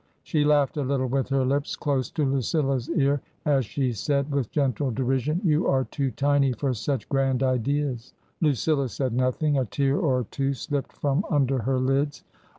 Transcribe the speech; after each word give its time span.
She 0.23 0.43
laughed 0.43 0.77
a 0.77 0.81
little 0.83 1.05
with 1.05 1.29
her 1.29 1.45
lips 1.45 1.75
close 1.75 2.09
to 2.09 2.25
Lucilla's 2.25 2.89
ear 2.89 3.21
as 3.45 3.67
she 3.67 3.93
said, 3.93 4.31
with 4.33 4.49
gentle 4.49 4.89
derision," 4.89 5.39
You 5.45 5.67
are 5.67 5.83
too 5.83 6.09
tiny 6.09 6.53
for 6.53 6.73
such 6.73 7.07
grand 7.07 7.43
ideas." 7.43 8.11
Lucilla 8.41 8.89
said 8.89 9.13
nothing. 9.13 9.59
A 9.59 9.65
tear 9.65 9.99
or 9.99 10.25
two 10.31 10.55
slipped 10.55 10.93
from 10.93 11.23
under 11.29 11.59
her 11.59 11.77
lids. 11.77 12.23